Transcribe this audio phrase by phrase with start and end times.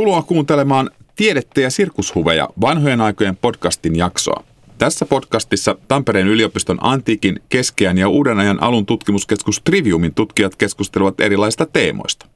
[0.00, 4.44] Tervetuloa kuuntelemaan Tiedettä ja sirkushuveja vanhojen aikojen podcastin jaksoa.
[4.78, 11.66] Tässä podcastissa Tampereen yliopiston antiikin, keskeän ja uuden ajan alun tutkimuskeskus Triviumin tutkijat keskustelevat erilaisista
[11.66, 12.26] teemoista.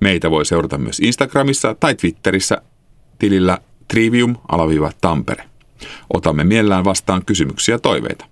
[0.00, 2.62] Meitä voi seurata myös Instagramissa tai Twitterissä
[3.18, 3.58] tilillä
[3.88, 5.44] trivium-tampere.
[6.12, 8.26] Otamme mielellään vastaan kysymyksiä ja toiveita.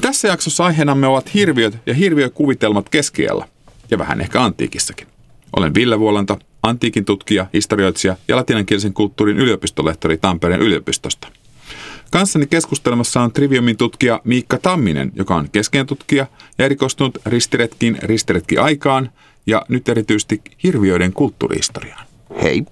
[0.00, 3.48] Tässä jaksossa aiheenamme ovat hirviöt ja hirviökuvitelmat keskiellä
[3.90, 5.06] ja vähän ehkä antiikissakin.
[5.56, 6.38] Olen Ville Vuolanta,
[6.68, 11.28] antiikin tutkija, historioitsija ja latinankielisen kulttuurin yliopistolehtori Tampereen yliopistosta.
[12.10, 16.26] Kanssani keskustelemassa on Triviumin tutkija Miikka Tamminen, joka on keskeinen tutkija
[16.58, 19.10] ja erikoistunut ristiretkin ristiretki aikaan
[19.46, 22.06] ja nyt erityisesti hirviöiden kulttuurihistoriaan.
[22.42, 22.64] Hei.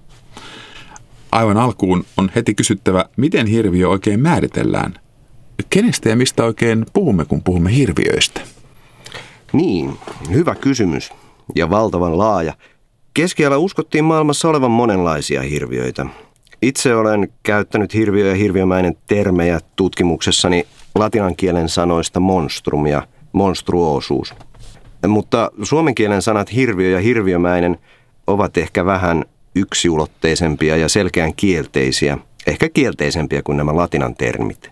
[1.31, 4.93] Aivan alkuun on heti kysyttävä, miten hirviö oikein määritellään?
[5.69, 8.41] Kenestä ja mistä oikein puhumme, kun puhumme hirviöistä?
[9.53, 9.97] Niin,
[10.33, 11.11] hyvä kysymys
[11.55, 12.53] ja valtavan laaja.
[13.15, 16.05] Keskiajalla uskottiin maailmassa olevan monenlaisia hirviöitä.
[16.61, 24.33] Itse olen käyttänyt hirviö- ja hirviömäinen termejä tutkimuksessani latinan kielen sanoista monstrum ja monstruosuus.
[25.07, 27.77] Mutta suomen kielen sanat hirviö ja hirviömäinen
[28.27, 34.71] ovat ehkä vähän yksiulotteisempia ja selkeän kielteisiä, ehkä kielteisempiä kuin nämä latinan termit.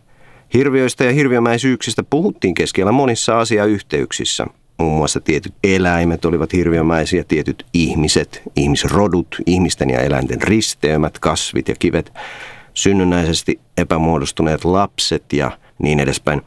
[0.53, 8.41] Hirviöistä ja hirviömäisyyksistä puhuttiin keskellä monissa asiayhteyksissä– Muun muassa tietyt eläimet olivat hirviömäisiä, tietyt ihmiset,
[8.55, 12.13] ihmisrodut, ihmisten ja eläinten risteymät, kasvit ja kivet,
[12.73, 16.41] synnynnäisesti epämuodostuneet lapset ja niin edespäin.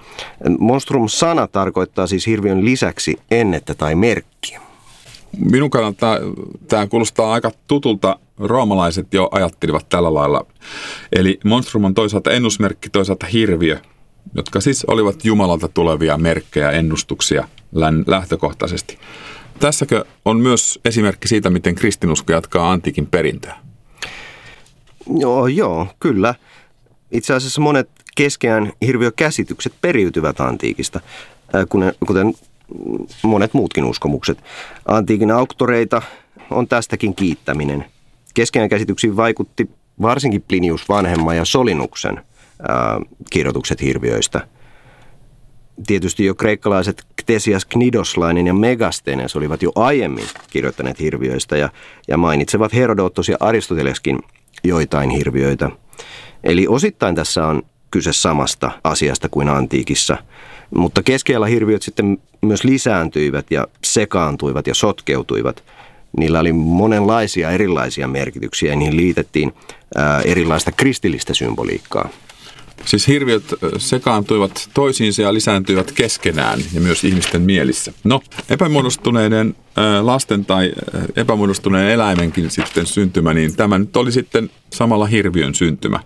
[0.59, 4.61] Monstrum-sana tarkoittaa siis hirviön lisäksi ennettä tai merkkiä.
[5.39, 6.19] Minun kannalta
[6.69, 8.19] tämä kuulostaa aika tutulta.
[8.39, 10.47] Roomalaiset jo ajattelivat tällä lailla.
[11.13, 13.79] Eli monstrum on toisaalta ennusmerkki, toisaalta hirviö,
[14.35, 17.49] jotka siis olivat Jumalalta tulevia merkkejä, ennustuksia
[18.07, 18.99] lähtökohtaisesti.
[19.59, 23.57] Tässäkö on myös esimerkki siitä, miten kristinusko jatkaa antiikin perintöä?
[25.19, 26.35] Joo, joo, kyllä.
[27.11, 31.01] Itse asiassa monet keskeään hirviökäsitykset periytyvät antiikista,
[32.07, 32.35] kuten
[33.23, 34.39] monet muutkin uskomukset.
[34.87, 36.03] Antiikin auktoreita
[36.51, 37.85] on tästäkin kiittäminen.
[38.35, 39.71] Keskeään käsityksiin vaikutti
[40.03, 42.21] varsinkin Plinius vanhemman ja Solinuksen–
[43.31, 44.49] kirjoitukset hirviöistä.
[45.87, 51.69] Tietysti jo kreikkalaiset Ktesias Knidoslainen ja Megastenes olivat jo aiemmin kirjoittaneet hirviöistä ja,
[52.09, 54.19] ja mainitsevat Herodotos ja Aristoteleskin
[54.65, 55.71] joitain hirviöitä.
[56.45, 60.17] Eli osittain tässä on kyse samasta asiasta kuin antiikissa,
[60.75, 65.65] mutta keskellä hirviöt sitten myös lisääntyivät ja sekaantuivat ja sotkeutuivat.
[66.19, 69.53] Niillä oli monenlaisia erilaisia merkityksiä ja niihin liitettiin
[69.97, 72.09] ää, erilaista kristillistä symboliikkaa.
[72.85, 73.45] Siis hirviöt
[73.79, 77.93] sekaantuivat toisiinsa ja lisääntyivät keskenään ja myös ihmisten mielissä.
[78.05, 78.21] No,
[78.51, 79.55] epämuodostuneiden
[80.01, 80.73] lasten tai
[81.17, 86.01] epämuodostuneen eläimenkin sitten syntymä, niin tämä nyt oli sitten samalla hirviön syntymä.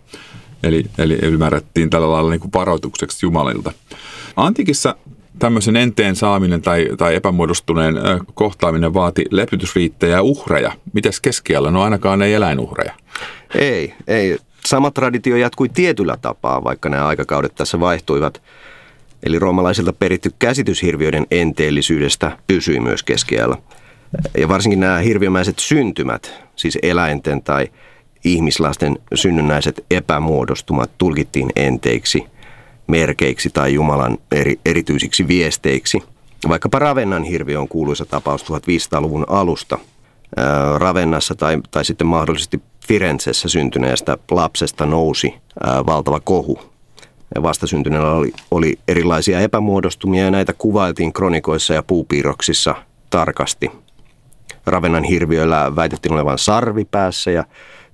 [0.62, 3.72] Eli, eli ymmärrettiin tällä lailla niin kuin varoitukseksi Jumalilta.
[4.36, 4.96] Antiikissa
[5.38, 7.94] tämmöisen enteen saaminen tai, tai epämuodostuneen
[8.34, 10.72] kohtaaminen vaati lepytysriittejä ja uhreja.
[10.92, 11.70] Mites keskiellä?
[11.70, 12.94] No ainakaan ei eläinuhreja.
[13.54, 14.38] Ei, ei.
[14.66, 18.42] Sama traditio jatkui tietyllä tapaa, vaikka nämä aikakaudet tässä vaihtuivat.
[19.22, 23.58] Eli roomalaisilta peritty käsitys hirviöiden enteellisyydestä pysyi myös keskiajalla.
[24.38, 27.68] Ja varsinkin nämä hirviömäiset syntymät, siis eläinten tai
[28.24, 32.24] ihmislasten synnynnäiset epämuodostumat tulkittiin enteiksi,
[32.86, 36.02] merkeiksi tai Jumalan eri, erityisiksi viesteiksi.
[36.48, 39.78] Vaikkapa Ravennan hirviö on kuuluisa tapaus 1500-luvun alusta.
[40.76, 45.34] Ravennassa tai, tai sitten mahdollisesti Firenzessä syntyneestä lapsesta nousi
[45.64, 46.58] ää, valtava kohu.
[47.34, 52.74] Ja vastasyntyneellä oli, oli erilaisia epämuodostumia ja näitä kuvailtiin kronikoissa ja puupiirroksissa
[53.10, 53.70] tarkasti.
[54.66, 57.44] Ravennan hirviöllä väitettiin olevan sarvi päässä ja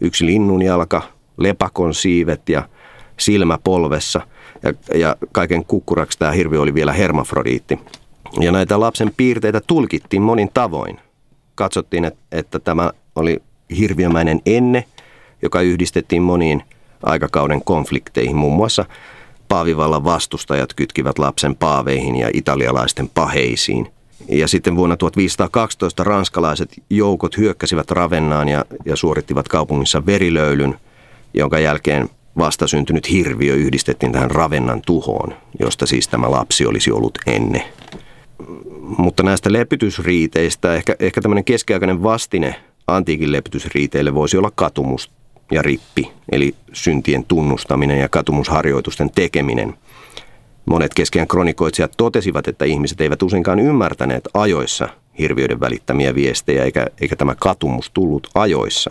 [0.01, 1.03] yksi linnun jalka,
[1.37, 2.69] lepakon siivet ja
[3.17, 4.21] silmä polvessa.
[4.63, 7.79] Ja, ja kaiken kukkuraksi tämä hirviö oli vielä hermafrodiitti.
[8.41, 11.01] Ja näitä lapsen piirteitä tulkittiin monin tavoin.
[11.55, 13.43] Katsottiin, että, että tämä oli
[13.79, 14.85] hirviömäinen enne,
[15.43, 16.63] joka yhdistettiin moniin
[17.03, 18.37] aikakauden konflikteihin.
[18.37, 18.85] Muun muassa
[19.49, 23.89] paavivallan vastustajat kytkivät lapsen paaveihin ja italialaisten paheisiin.
[24.29, 30.75] Ja sitten vuonna 1512 ranskalaiset joukot hyökkäsivät Ravennaan ja, ja suorittivat kaupungissa verilöylyn,
[31.35, 32.09] jonka jälkeen
[32.39, 37.63] vastasyntynyt hirviö yhdistettiin tähän Ravennan tuhoon, josta siis tämä lapsi olisi ollut ennen.
[38.99, 42.55] Mutta näistä lepytysriiteistä ehkä, ehkä tämmöinen keskiaikainen vastine
[42.87, 45.11] antiikin lepytysriiteille voisi olla katumus
[45.53, 49.75] ja rippi, eli syntien tunnustaminen ja katumusharjoitusten tekeminen.
[50.67, 54.89] Monet keskeään kronikoitsijat totesivat, että ihmiset eivät useinkaan ymmärtäneet ajoissa
[55.19, 58.91] hirviöiden välittämiä viestejä, eikä, eikä tämä katumus tullut ajoissa.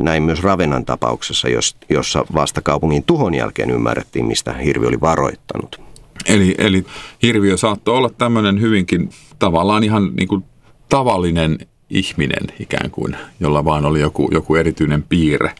[0.00, 1.48] Näin myös Ravenan tapauksessa,
[1.88, 5.80] jossa vasta kaupungin tuhon jälkeen ymmärrettiin, mistä hirvi oli varoittanut.
[6.26, 6.84] Eli, eli
[7.22, 10.44] hirviö saattoi olla tämmöinen hyvinkin tavallaan ihan niin kuin
[10.88, 11.58] tavallinen
[11.90, 15.52] ihminen ikään kuin, jolla vaan oli joku, joku erityinen piirre.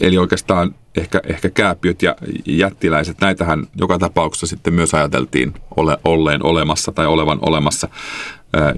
[0.00, 2.16] Eli oikeastaan ehkä, ehkä kääpiöt ja
[2.46, 7.88] jättiläiset, näitähän joka tapauksessa sitten myös ajateltiin ole, olleen olemassa tai olevan olemassa.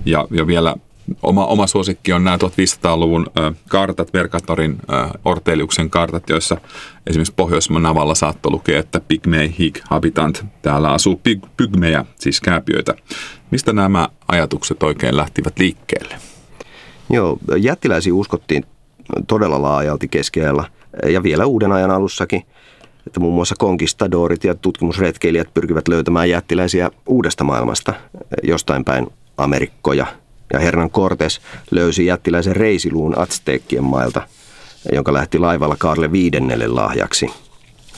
[0.06, 0.76] Ja, ja vielä
[1.22, 3.26] oma, oma suosikki on nämä 1500-luvun
[3.68, 4.78] kartat, Mercatorin
[5.24, 6.56] Orteliuksen kartat, joissa
[7.06, 12.94] esimerkiksi pohjois navalla saattoi lukea, että Pygmei hig habitant, täällä asuu pyg, pygmejä, siis kääpiöitä.
[13.50, 16.33] Mistä nämä ajatukset oikein lähtivät liikkeelle?
[17.10, 18.64] Joo, jättiläisiä uskottiin
[19.26, 20.64] todella laajalti keskiajalla
[21.06, 22.42] ja vielä uuden ajan alussakin,
[23.06, 27.94] että muun muassa konkistadorit ja tutkimusretkeilijät pyrkivät löytämään jättiläisiä uudesta maailmasta
[28.42, 29.06] jostain päin
[29.36, 30.06] Amerikkoja.
[30.52, 31.40] Ja Hernan Cortes
[31.70, 34.22] löysi jättiläisen reisiluun Azteekkien mailta,
[34.92, 37.30] jonka lähti laivalla Karle viidennelle lahjaksi.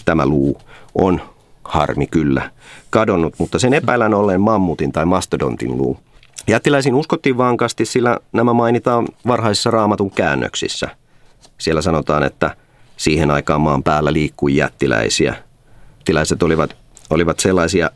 [0.05, 0.59] Tämä luu
[0.95, 1.21] on
[1.65, 2.51] harmi kyllä
[2.91, 5.99] kadonnut, mutta sen epäilän olleen mammutin tai mastodontin luu.
[6.49, 10.89] Jättiläisiin uskottiin vankasti, sillä nämä mainitaan varhaisissa raamatun käännöksissä.
[11.59, 12.57] Siellä sanotaan, että
[12.97, 15.35] siihen aikaan maan päällä liikkui jättiläisiä.
[15.97, 16.77] Jättiläiset olivat,
[17.11, 17.91] olivat sellaisia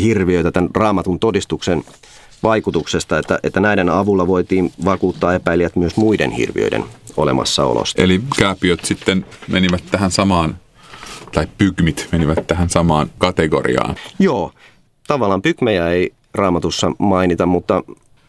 [0.00, 1.84] hirviöitä tämän raamatun todistuksen
[2.42, 6.84] vaikutuksesta, että, että näiden avulla voitiin vakuuttaa epäilijät myös muiden hirviöiden
[7.16, 8.02] olemassaolosta.
[8.02, 10.58] Eli kääpiöt sitten menivät tähän samaan,
[11.32, 13.96] tai pygmit menivät tähän samaan kategoriaan.
[14.18, 14.52] Joo,
[15.06, 17.82] tavallaan pygmejä ei raamatussa mainita, mutta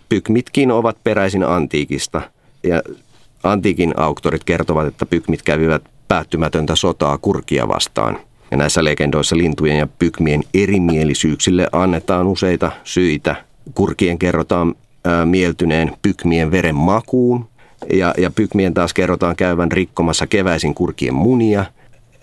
[0.09, 2.21] pykmitkin ovat peräisin antiikista.
[2.63, 2.81] Ja
[3.43, 8.19] antiikin auktorit kertovat, että pykmit kävivät päättymätöntä sotaa kurkia vastaan.
[8.51, 13.35] Ja näissä legendoissa lintujen ja pykmien erimielisyyksille annetaan useita syitä.
[13.75, 14.75] Kurkien kerrotaan
[15.05, 17.45] ää, mieltyneen pykmien veren makuun,
[17.93, 21.65] ja, ja pykmien taas kerrotaan käyvän rikkomassa keväisin kurkien munia.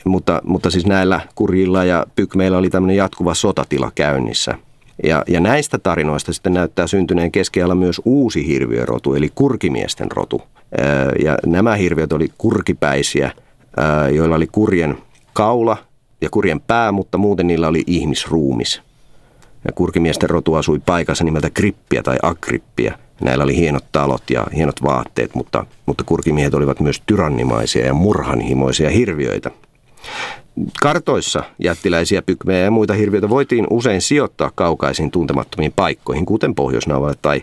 [0.05, 4.59] Mutta, mutta siis näillä kurjilla ja pykmeillä oli tämmöinen jatkuva sotatila käynnissä–
[5.03, 10.43] ja, ja näistä tarinoista sitten näyttää syntyneen keskiajalla myös uusi hirviörotu, eli kurkimiesten rotu.
[11.25, 13.33] Ja nämä hirviöt oli kurkipäisiä,
[14.13, 14.99] joilla oli kurjen
[15.33, 15.77] kaula
[16.21, 18.83] ja kurjen pää, mutta muuten niillä oli ihmisruumis.
[19.65, 22.99] Ja kurkimiesten rotu asui paikassa nimeltä Krippiä tai Akrippiä.
[23.21, 28.91] Näillä oli hienot talot ja hienot vaatteet, mutta, mutta kurkimiehet olivat myös tyrannimaisia ja murhanhimoisia
[28.91, 29.51] hirviöitä.
[30.83, 36.89] Kartoissa jättiläisiä pykmejä ja muita hirviöitä voitiin usein sijoittaa kaukaisiin tuntemattomiin paikkoihin, kuten pohjois
[37.23, 37.43] tai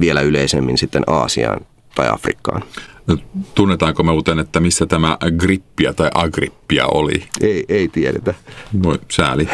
[0.00, 1.60] vielä yleisemmin sitten Aasiaan
[1.94, 2.62] tai Afrikkaan.
[3.06, 3.16] No,
[3.54, 7.24] tunnetaanko me muuten, että missä tämä grippia tai agrippia oli?
[7.40, 8.34] Ei, ei tiedetä.
[8.82, 9.48] Voi sääli.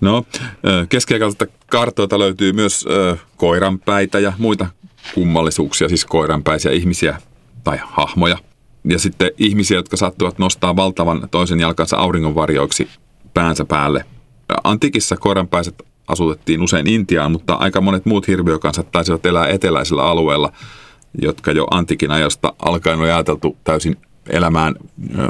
[0.00, 0.24] No,
[0.88, 2.86] keskiaikalta kartoilta löytyy myös
[3.36, 4.66] koiranpäitä ja muita
[5.14, 7.20] kummallisuuksia, siis koiranpäisiä ihmisiä
[7.64, 8.38] tai hahmoja
[8.84, 12.88] ja sitten ihmisiä, jotka sattuvat nostaa valtavan toisen jalkansa auringonvarjoiksi
[13.34, 14.04] päänsä päälle.
[14.64, 20.52] Antiikissa koiranpäiset asutettiin usein Intiaan, mutta aika monet muut hirviökansat taisivat elää eteläisellä alueella,
[21.22, 23.96] jotka jo antiikin ajasta alkaen oli ajateltu täysin
[24.30, 24.74] elämään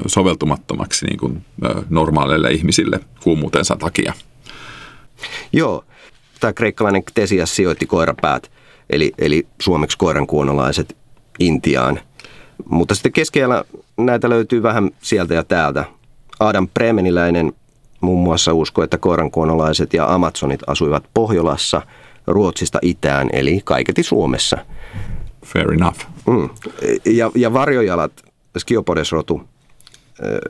[0.06, 1.44] soveltumattomaksi niin kuin
[1.90, 4.12] normaaleille ihmisille kuumuutensa takia.
[5.52, 5.84] Joo,
[6.40, 8.50] tämä kreikkalainen Ktesias sijoitti koirapäät,
[8.90, 10.96] eli, eli suomeksi koirankuonolaiset
[11.38, 12.00] Intiaan–
[12.68, 13.64] mutta sitten keskellä
[13.96, 15.84] näitä löytyy vähän sieltä ja täältä.
[16.40, 17.52] Adam Premeniläinen
[18.00, 21.82] muun muassa uskoi, että koirankuonolaiset ja amazonit asuivat Pohjolassa,
[22.26, 24.58] Ruotsista itään, eli kaiketi Suomessa.
[25.46, 25.98] Fair enough.
[26.26, 26.48] Mm.
[27.04, 28.12] Ja, ja varjojalat,
[28.58, 29.42] Skiopodes-rotu,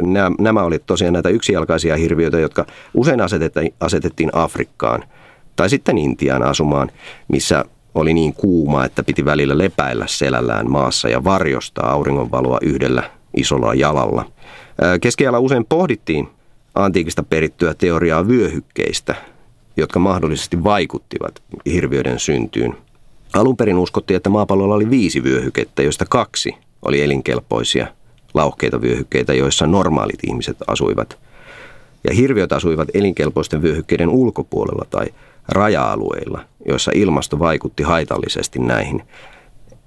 [0.02, 5.04] nämä, nämä olivat tosiaan näitä yksijalkaisia hirviöitä, jotka usein asetettiin, asetettiin Afrikkaan
[5.56, 6.90] tai sitten Intiaan asumaan,
[7.28, 7.64] missä
[8.00, 14.24] oli niin kuuma, että piti välillä lepäillä selällään maassa ja varjostaa auringonvaloa yhdellä isolla jalalla.
[15.00, 16.28] Keskiajalla usein pohdittiin
[16.74, 19.14] antiikista perittyä teoriaa vyöhykkeistä,
[19.76, 22.76] jotka mahdollisesti vaikuttivat hirviöiden syntyyn.
[23.34, 27.86] Alun perin uskottiin, että maapallolla oli viisi vyöhykettä, joista kaksi oli elinkelpoisia
[28.34, 31.18] lauhkeita vyöhykkeitä, joissa normaalit ihmiset asuivat.
[32.04, 35.06] Ja hirviöt asuivat elinkelpoisten vyöhykkeiden ulkopuolella tai
[35.48, 39.02] raja-alueilla, joissa ilmasto vaikutti haitallisesti näihin.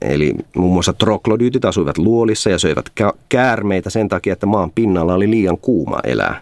[0.02, 2.86] Eli muun muassa troklodyytit asuivat luolissa ja söivät
[3.30, 6.42] käärmeitä sen takia, että maan pinnalla oli liian kuuma elää.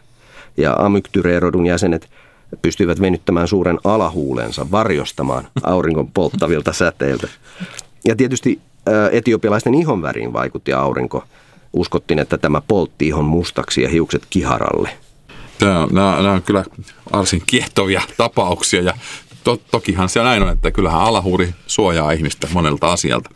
[0.57, 2.09] Ja amyktyreerodun jäsenet
[2.61, 7.27] pystyivät venyttämään suuren alahuulensa varjostamaan auringon polttavilta säteiltä.
[8.05, 8.59] Ja tietysti
[9.11, 11.23] etiopialaisten ihonväriin vaikutti aurinko.
[11.73, 14.89] Uskottiin, että tämä poltti ihon mustaksi ja hiukset kiharalle–
[15.59, 16.65] Tämä on, nämä, nämä on kyllä
[17.13, 18.93] varsin kiehtovia tapauksia ja
[19.43, 23.29] to, tokihan se näin on, että kyllähän alahuuri suojaa ihmistä monelta asialta.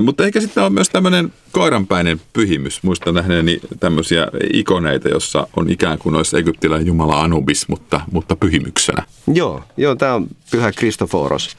[0.00, 2.82] Mutta ehkä sitten on myös tämmöinen koiranpäinen pyhimys.
[2.82, 9.02] Muistan nähneeni tämmöisiä ikoneita, jossa on ikään kuin olisi egyptiläinen jumala Anubis, mutta, mutta pyhimyksenä.
[9.34, 11.56] Joo, joo tämä on pyhä Kristoforos,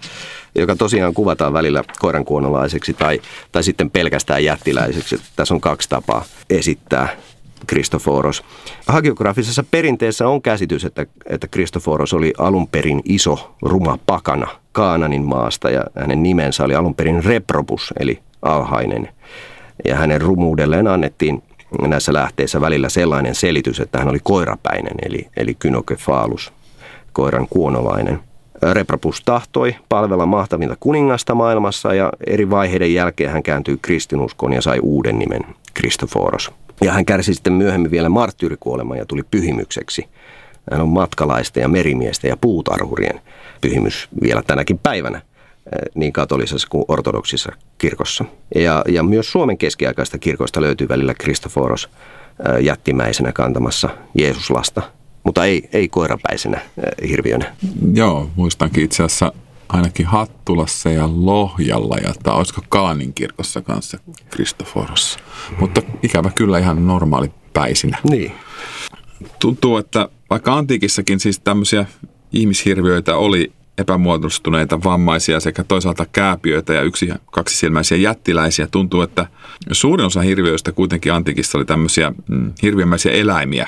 [0.56, 5.22] joka tosiaan kuvataan välillä koirankuonolaiseksi tai, tai sitten pelkästään jättiläiseksi.
[5.36, 7.18] Tässä on kaksi tapaa esittää
[7.68, 8.44] Kristoforos.
[8.88, 15.70] Hagiografisessa perinteessä on käsitys, että, että Kristoforos oli alun perin iso, ruma pakana Kaananin maasta
[15.70, 19.10] ja hänen nimensä oli alun perin Reprobus, eli alhainen.
[19.86, 21.44] Ja hänen rumuudelleen annettiin
[21.82, 26.54] näissä lähteissä välillä sellainen selitys, että hän oli koirapäinen, eli, eli kynokefaalus,
[27.14, 28.20] koiran kuonolainen.
[28.74, 34.80] Reprobus tahtoi palvella mahtavinta kuningasta maailmassa ja eri vaiheiden jälkeen hän kääntyi kristinuskoon ja sai
[34.80, 35.42] uuden nimen,
[35.74, 36.52] Kristoforos.
[36.82, 40.08] Ja hän kärsi sitten myöhemmin vielä marttyyrikuoleman ja tuli pyhimykseksi.
[40.72, 43.22] Hän on matkalaisten ja merimiesten ja puutarhurien
[43.62, 45.22] pyhimys vielä tänäkin päivänä eh,
[45.96, 48.26] niin katolisessa kuin ortodoksissa kirkossa.
[48.56, 54.82] Ja, ja myös Suomen keskiaikaista kirkoista löytyy välillä Kristoforos eh, jättimäisenä kantamassa Jeesuslasta,
[55.24, 57.56] mutta ei, ei koirapäisenä eh, hirviönä.
[57.94, 59.34] Joo, muistankin itse asiassa
[59.70, 63.98] ainakin Hattulassa ja Lohjalla ja tai olisiko Kalanin kirkossa kanssa
[64.30, 65.20] Kristoforossa.
[65.60, 67.98] Mutta ikävä kyllä ihan normaali päisinä.
[68.10, 68.32] Niin.
[69.40, 71.86] Tuntuu, että vaikka antiikissakin siis tämmöisiä
[72.34, 78.68] ihmishirviöitä oli epämuodostuneita vammaisia sekä toisaalta kääpiöitä ja yksi kaksisilmäisiä jättiläisiä.
[78.72, 79.28] Tuntuu, että
[79.72, 83.68] suurin osa hirviöistä kuitenkin antiikissa oli tämmöisiä mm, hirviömäisiä eläimiä,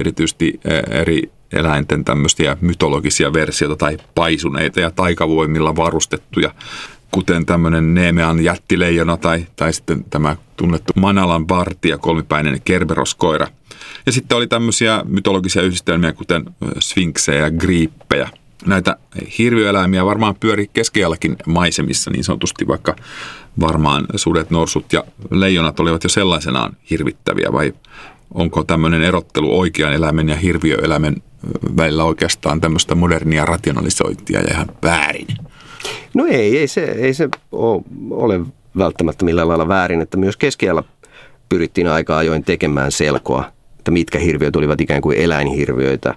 [0.00, 6.54] erityisesti e, eri eläinten tämmöisiä mytologisia versioita tai paisuneita ja taikavoimilla varustettuja,
[7.10, 13.46] kuten tämmöinen Neemean jättileijona tai, tai sitten tämä tunnettu Manalan vartija, kolmipäinen kerberoskoira.
[14.06, 16.44] Ja sitten oli tämmöisiä mytologisia yhdistelmiä, kuten
[16.78, 18.28] sfinksejä ja griippejä.
[18.66, 18.96] Näitä
[19.38, 22.96] hirviöeläimiä varmaan pyöri keskiajallakin maisemissa niin sanotusti, vaikka
[23.60, 27.72] varmaan sudet, norsut ja leijonat olivat jo sellaisenaan hirvittäviä, vai
[28.34, 31.22] onko tämmöinen erottelu oikean eläimen ja hirviöeläimen
[31.76, 35.26] välillä oikeastaan tämmöistä modernia rationalisointia ja ihan väärin?
[36.14, 37.28] No ei, ei se, ei se
[38.10, 38.40] ole,
[38.78, 40.84] välttämättä millään lailla väärin, että myös keskiajalla
[41.48, 46.14] pyrittiin aika ajoin tekemään selkoa, että mitkä hirviöt olivat ikään kuin eläinhirviöitä,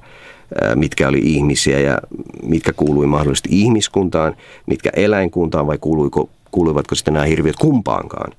[0.76, 1.98] mitkä oli ihmisiä ja
[2.44, 8.32] mitkä kuului mahdollisesti ihmiskuntaan, mitkä eläinkuntaan vai kuuluiko, kuuluivatko sitten nämä hirviöt kumpaankaan.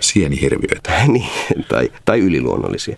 [0.00, 0.92] Sienihirviöitä.
[1.06, 1.30] niin,
[1.68, 2.96] tai, tai yliluonnollisia.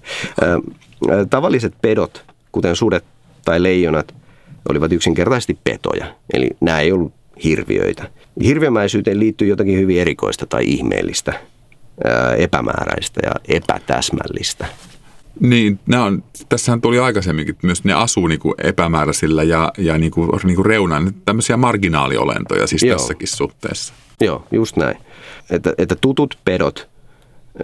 [1.30, 3.04] Tavalliset pedot, kuten sudet
[3.44, 4.14] tai leijonat
[4.68, 6.14] olivat yksinkertaisesti petoja.
[6.34, 7.12] Eli nämä ei ollut
[7.44, 8.10] hirviöitä.
[8.44, 11.32] Hirviömäisyyteen liittyy jotakin hyvin erikoista tai ihmeellistä,
[12.38, 14.66] epämääräistä ja epätäsmällistä.
[15.40, 19.98] Niin, nämä on, tässähän tuli aikaisemminkin, että myös ne asuu niin kuin epämääräisillä ja, ja
[19.98, 22.98] niin kuin, niin kuin reunaan, tämmöisiä marginaaliolentoja siis Joo.
[22.98, 23.94] tässäkin suhteessa.
[24.20, 24.96] Joo, just näin.
[25.50, 26.88] Että, että tutut pedot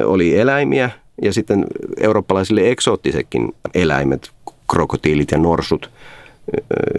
[0.04, 0.90] oli eläimiä
[1.22, 1.64] ja sitten
[2.00, 4.32] eurooppalaisille eksoottisetkin eläimet,
[4.70, 5.90] krokotiilit ja norsut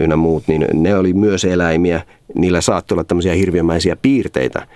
[0.00, 2.02] ynnä muut, niin ne oli myös eläimiä.
[2.34, 4.66] Niillä saattoi olla tämmöisiä hirviömäisiä piirteitä,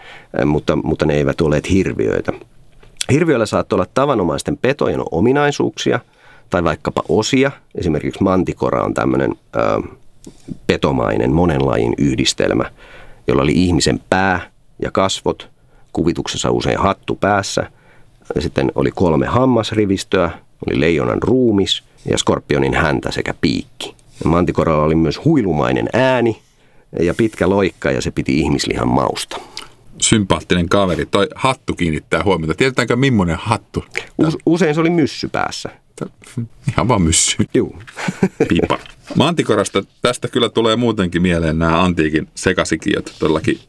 [0.45, 2.33] mutta, mutta ne eivät olleet hirviöitä.
[3.13, 6.01] Hirviöillä saattoi olla tavanomaisten petojen ominaisuuksia
[6.51, 7.51] tai vaikkapa osia.
[7.75, 9.83] Esimerkiksi mantikora on tämmöinen ö,
[10.67, 12.65] petomainen monenlajin yhdistelmä,
[13.29, 14.41] jolla oli ihmisen pää
[14.83, 15.49] ja kasvot,
[15.93, 17.71] kuvituksessa usein hattu päässä.
[18.39, 20.31] Sitten oli kolme hammasrivistöä,
[20.67, 23.95] oli leijonan ruumis– ja skorpionin häntä sekä piikki.
[24.25, 26.43] Mantikoralla oli myös huilumainen ääni
[27.01, 29.37] ja pitkä loikka ja se piti ihmislihan mausta.
[30.01, 31.07] Sympaattinen kaveri.
[31.07, 32.55] Toi hattu kiinnittää huomiota.
[32.55, 33.85] Tiedetäänkö millainen hattu?
[34.47, 35.69] Usein se oli myssy päässä.
[36.73, 37.37] Ihan vaan myssy.
[37.55, 37.83] Juu.
[38.49, 38.79] Pipa.
[39.15, 43.17] Mantikorasta tästä kyllä tulee muutenkin mieleen nämä antiikin sekasikiot.
[43.19, 43.61] Todellakin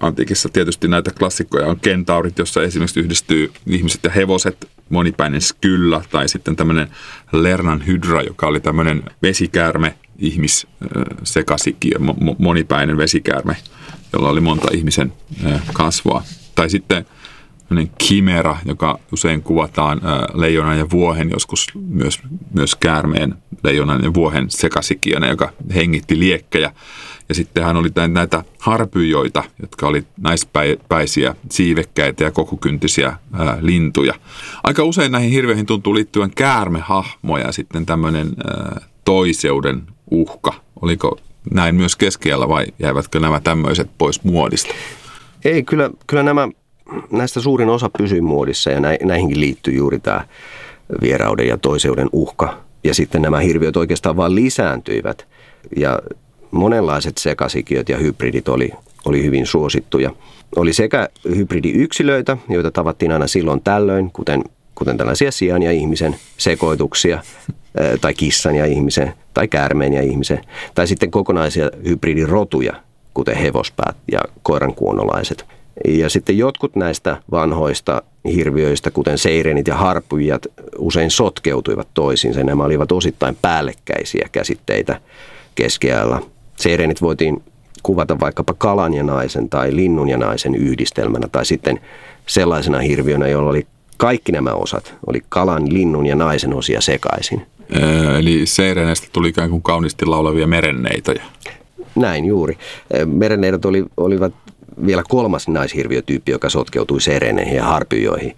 [0.00, 6.28] antiikissa tietysti näitä klassikkoja on kentaurit, jossa esimerkiksi yhdistyy ihmiset ja hevoset, monipäinen skylla tai
[6.28, 6.88] sitten tämmöinen
[7.32, 10.66] Lernan hydra, joka oli tämmöinen vesikäärme, ihmis
[11.24, 11.98] sekasikio,
[12.38, 13.56] monipäinen vesikäärme,
[14.12, 15.12] jolla oli monta ihmisen
[15.72, 16.22] kasvaa.
[16.54, 17.06] Tai sitten
[17.98, 20.00] kimera, joka usein kuvataan
[20.34, 22.20] leijonan ja vuohen, joskus myös,
[22.54, 26.72] myös käärmeen leijonan ja vuohen sekasikiona, joka hengitti liekkejä.
[27.30, 34.14] Ja sitten hän oli näitä harpyjoita, jotka oli naispäisiä, siivekkäitä ja kokukyntisiä ää, lintuja.
[34.64, 40.54] Aika usein näihin hirveihin tuntuu liittyvän käärmehahmoja ja sitten tämmöinen ää, toiseuden uhka.
[40.82, 41.18] Oliko
[41.54, 44.74] näin myös keskellä vai jäivätkö nämä tämmöiset pois muodista?
[45.44, 46.48] Ei, kyllä, kyllä nämä,
[47.10, 50.24] näistä suurin osa pysyy muodissa ja näihinkin liittyy juuri tämä
[51.00, 52.60] vierauden ja toiseuden uhka.
[52.84, 55.28] Ja sitten nämä hirviöt oikeastaan vaan lisääntyivät.
[55.76, 55.98] Ja
[56.50, 58.70] monenlaiset sekasikiöt ja hybridit oli,
[59.04, 60.10] oli hyvin suosittuja.
[60.56, 67.22] Oli sekä hybridiyksilöitä, joita tavattiin aina silloin tällöin, kuten, kuten tällaisia sian ja ihmisen sekoituksia,
[68.00, 70.40] tai kissan ja ihmisen, tai käärmeen ja ihmisen,
[70.74, 72.72] tai sitten kokonaisia hybridirotuja,
[73.14, 75.44] kuten hevospäät ja koirankuonolaiset.
[75.88, 78.02] Ja sitten jotkut näistä vanhoista
[78.34, 80.46] hirviöistä, kuten seirenit ja harpujat,
[80.78, 82.44] usein sotkeutuivat toisiinsa.
[82.44, 85.00] Nämä olivat osittain päällekkäisiä käsitteitä
[85.54, 86.22] keskiajalla.
[86.60, 87.42] Seirenit voitiin
[87.82, 91.80] kuvata vaikkapa kalan ja naisen tai linnun ja naisen yhdistelmänä tai sitten
[92.26, 97.46] sellaisena hirviönä, jolla oli kaikki nämä osat, oli kalan, linnun ja naisen osia sekaisin.
[98.18, 101.22] Eli seireneistä tuli ikään kuin kauniisti laulavia merenneitoja.
[101.94, 102.58] Näin juuri.
[103.06, 104.32] Merenneidot oli, olivat
[104.86, 108.36] vielä kolmas naishirviötyyppi, joka sotkeutui sereneihin ja harpyoihin.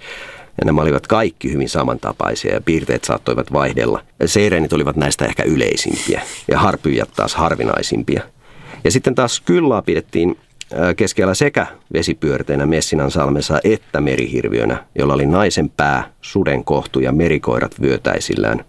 [0.61, 4.03] Ja nämä olivat kaikki hyvin samantapaisia ja piirteet saattoivat vaihdella.
[4.27, 8.23] Seirenit olivat näistä ehkä yleisimpiä ja harpyjat taas harvinaisimpia.
[8.85, 10.39] Ja sitten taas kyllaa pidettiin
[10.97, 17.81] keskellä sekä vesipyörteinä Messinan salmessa että merihirviönä, jolla oli naisen pää, suden kohtu ja merikoirat
[17.81, 18.65] vyötäisillään.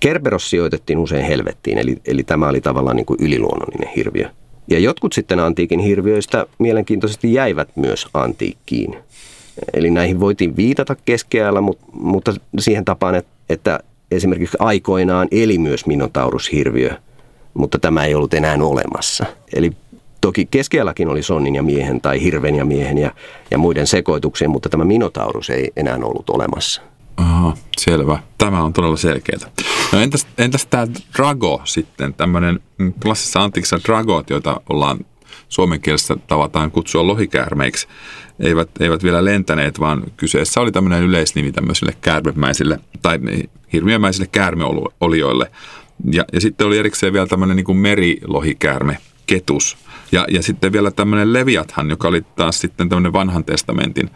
[0.00, 4.28] Kerberos sijoitettiin usein helvettiin, eli, eli tämä oli tavallaan niin kuin yliluonnollinen hirviö.
[4.68, 8.96] Ja jotkut sitten antiikin hirviöistä mielenkiintoisesti jäivät myös antiikkiin.
[9.74, 11.62] Eli näihin voitiin viitata keskiajalla,
[11.92, 16.90] mutta siihen tapaan, että esimerkiksi aikoinaan eli myös Minotaurushirviö,
[17.54, 19.26] mutta tämä ei ollut enää olemassa.
[19.54, 19.72] Eli
[20.20, 23.10] toki keskiajallakin oli sonnin ja miehen tai hirven ja miehen ja,
[23.50, 26.82] ja muiden sekoituksia, mutta tämä Minotaurus ei enää ollut olemassa.
[27.16, 28.18] Aha, selvä.
[28.38, 29.50] Tämä on todella selkeää.
[29.92, 34.98] No entäs, entäs tämä Drago sitten, tämmöinen mm, klassisessa antiikissa Dragot, joita ollaan
[35.50, 37.88] suomen kielessä tavataan kutsua lohikäärmeiksi,
[38.40, 43.18] eivät, eivät vielä lentäneet, vaan kyseessä oli tämmöinen yleisnimi tämmöisille käärmemäisille tai
[43.72, 45.50] hirviömäisille käärmeolioille.
[46.12, 49.76] Ja, ja sitten oli erikseen vielä tämmöinen niin merilohikäärme, ketus–
[50.12, 54.10] ja, ja sitten vielä tämmöinen Leviathan, joka oli taas sitten tämmöinen vanhan testamentin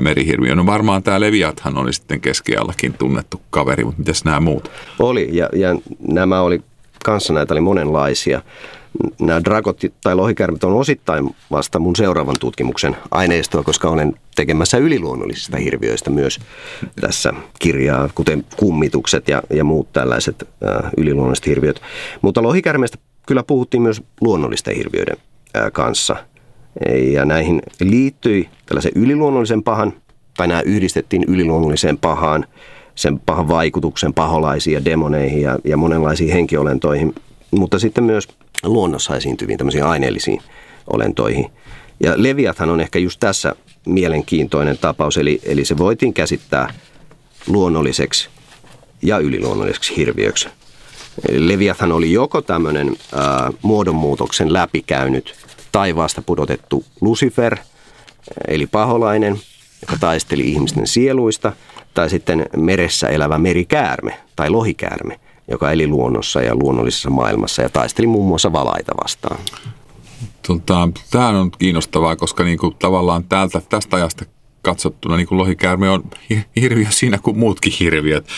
[0.00, 0.54] merihirviö.
[0.54, 4.70] No varmaan tämä Leviathan oli sitten keskiajallakin tunnettu kaveri, mutta miten nämä muut?
[4.98, 5.76] Oli, ja, ja
[6.08, 6.60] nämä oli,
[7.04, 8.42] kanssa näitä oli monenlaisia.
[9.20, 15.56] Nämä dragot tai lohikärmet on osittain vasta mun seuraavan tutkimuksen aineistoa, koska olen tekemässä yliluonnollisista
[15.56, 16.38] hirviöistä myös
[17.00, 21.80] tässä kirjaa, kuten kummitukset ja, ja muut tällaiset äh, yliluonnolliset hirviöt.
[22.22, 25.16] Mutta lohikärmeistä kyllä puhuttiin myös luonnollisten hirviöiden
[25.72, 26.16] kanssa.
[27.12, 29.92] Ja näihin liittyi tällaisen yliluonnollisen pahan,
[30.36, 32.46] tai nämä yhdistettiin yliluonnolliseen pahaan,
[32.94, 37.14] sen pahan vaikutuksen paholaisiin ja demoneihin ja, ja monenlaisiin henkiolentoihin,
[37.50, 38.28] mutta sitten myös
[38.62, 40.40] luonnossa esiintyviin tämmöisiin aineellisiin
[40.86, 41.50] olentoihin.
[42.00, 43.54] Ja Leviathan on ehkä just tässä
[43.86, 46.74] mielenkiintoinen tapaus, eli, eli se voitiin käsittää
[47.46, 48.28] luonnolliseksi
[49.02, 50.48] ja yliluonnolliseksi hirviöksi.
[51.30, 55.34] Leviathan oli joko tämmöinen äh, muodonmuutoksen läpikäynyt
[55.72, 57.56] taivaasta pudotettu Lucifer,
[58.48, 59.40] eli paholainen,
[59.80, 61.52] joka taisteli ihmisten sieluista,
[61.94, 68.06] tai sitten meressä elävä merikäärme tai lohikäärme, joka eli luonnossa ja luonnollisessa maailmassa ja taisteli
[68.06, 69.38] muun muassa valaita vastaan.
[70.46, 74.24] Tota, tämä on kiinnostavaa, koska niinku, tavallaan täältä, tästä ajasta
[74.62, 76.04] katsottuna niin kuin lohikäärme on
[76.60, 78.28] hirviö siinä kuin muutkin hirviöt.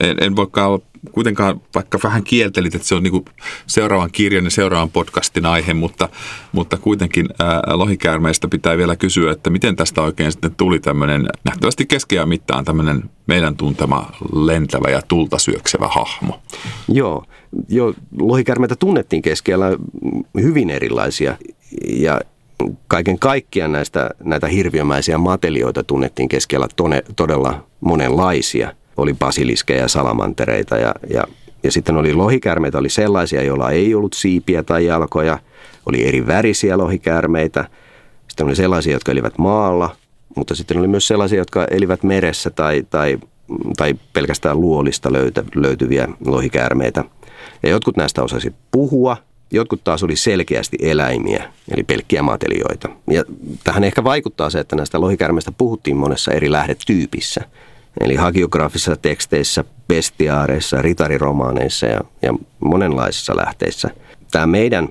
[0.00, 3.24] En, en voikaan olla kuitenkaan, vaikka vähän kieltelit, että se on niin
[3.66, 6.08] seuraavan kirjan ja seuraavan podcastin aihe, mutta,
[6.52, 11.86] mutta kuitenkin ää, lohikäärmeistä pitää vielä kysyä, että miten tästä oikein sitten tuli tämmöinen nähtävästi
[11.86, 16.40] keskiään mittaan tämmöinen meidän tuntema lentävä ja tulta syöksevä hahmo.
[16.88, 17.24] Joo,
[17.68, 19.66] jo lohikäärmeitä tunnettiin keskellä
[20.40, 21.36] hyvin erilaisia
[21.88, 22.20] ja
[22.88, 28.72] kaiken kaikkiaan näistä, näitä hirviömäisiä matelioita tunnettiin keskellä tone, todella monenlaisia.
[29.00, 31.24] Oli basiliskeja, salamantereita ja, ja,
[31.62, 35.38] ja sitten oli lohikärmeitä, oli sellaisia, joilla ei ollut siipiä tai jalkoja.
[35.86, 37.68] Oli eri värisiä lohikärmeitä.
[38.28, 39.96] Sitten oli sellaisia, jotka elivät maalla,
[40.36, 43.18] mutta sitten oli myös sellaisia, jotka elivät meressä tai, tai,
[43.76, 47.04] tai pelkästään luolista löytä, löytyviä lohikäärmeitä.
[47.62, 49.16] Ja jotkut näistä osasi puhua–
[49.52, 52.88] Jotkut taas oli selkeästi eläimiä, eli pelkkiä matelioita.
[53.10, 53.24] Ja
[53.64, 57.40] tähän ehkä vaikuttaa se, että näistä lohikärmeistä puhuttiin monessa eri lähdetyypissä.
[58.00, 63.90] Eli hagiografisissa teksteissä, bestiaareissa, ritariromaaneissa ja, ja monenlaisissa lähteissä.
[64.30, 64.88] Tämä meidän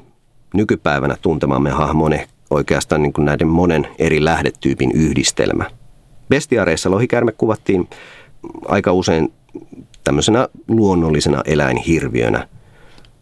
[0.54, 2.20] nykypäivänä tuntemamme hahmo on
[2.50, 5.66] oikeastaan niin kuin näiden monen eri lähdetyypin yhdistelmä.
[6.30, 7.90] Bestiaareissa lohikärme kuvattiin
[8.68, 9.34] aika usein
[10.04, 12.48] tämmöisenä luonnollisena eläinhirviönä–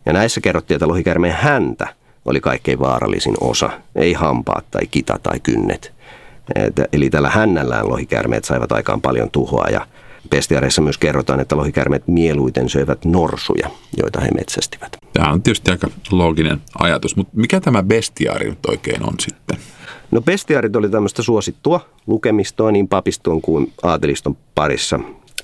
[0.08, 1.88] ja näissä kerrottiin, että lohikärmeen häntä
[2.26, 5.94] oli kaikkein vaarallisin osa, ei hampaat tai kita tai kynnet.
[6.94, 9.88] Eli tällä hännällään lohikärmeet saivat aikaan paljon tuhoa ja
[10.30, 14.98] Bestiareissa myös kerrotaan, että lohikärmeet mieluiten söivät norsuja, joita he metsästivät.
[15.14, 19.58] Tämä on tietysti aika looginen ajatus, mutta mikä tämä bestiaari nyt oikein on sitten?
[20.12, 25.00] No bestiaarit oli tämmöistä suosittua lukemistoa niin papiston kuin aateliston parissa.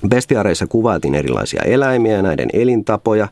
[0.08, 3.28] Bestiaareissa kuvailtiin erilaisia eläimiä ja näiden elintapoja.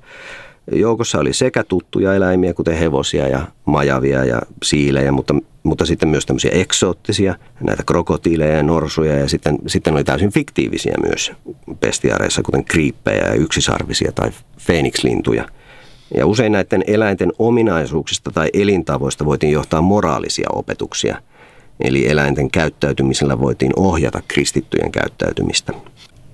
[0.74, 6.26] Joukossa oli sekä tuttuja eläimiä, kuten hevosia ja majavia ja siilejä, mutta, mutta sitten myös
[6.26, 11.32] tämmöisiä eksoottisia, näitä krokotiileja ja norsuja ja sitten, sitten oli täysin fiktiivisiä myös
[11.80, 15.48] bestiaareissa, kuten kriippejä ja yksisarvisia tai feenikslintuja.
[16.16, 21.16] Ja usein näiden eläinten ominaisuuksista tai elintavoista voitiin johtaa moraalisia opetuksia.
[21.80, 25.72] Eli eläinten käyttäytymisellä voitiin ohjata kristittyjen käyttäytymistä.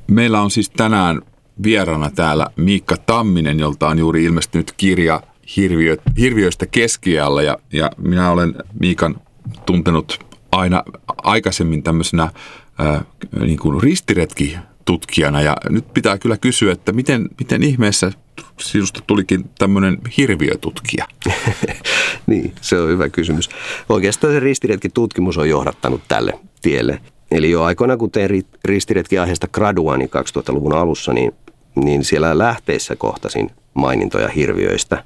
[0.07, 1.23] Meillä on siis tänään
[1.63, 5.23] vierana täällä Miikka Tamminen, jolta on juuri ilmestynyt kirja
[5.57, 9.21] Hirviö, Hirviöistä keskiällä ja, ja minä olen Miikan
[9.67, 10.19] tuntenut
[10.53, 10.85] aina
[11.23, 12.31] aikaisemmin tämmöisenä
[12.79, 13.05] ää,
[13.41, 18.13] niin kuin ristiretki tutkijana ja nyt pitää kyllä kysyä, että miten, miten ihmeessä
[18.61, 21.07] sinusta tulikin tämmöinen hirviötutkija?
[22.27, 23.49] niin, se on hyvä kysymys.
[23.89, 27.01] Oikeastaan se ristiretki tutkimus on johdattanut tälle tielle.
[27.31, 31.33] Eli jo aikoina, kun tein ristiretki aiheesta graduani 2000-luvun alussa, niin,
[31.81, 35.05] niin siellä lähteissä kohtasin mainintoja hirviöistä.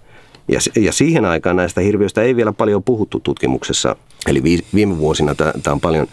[0.48, 3.96] Ja, ja siihen aikaan näistä hirviöistä ei vielä paljon puhuttu tutkimuksessa.
[4.26, 4.42] Eli
[4.74, 6.06] viime vuosina tämä on paljon,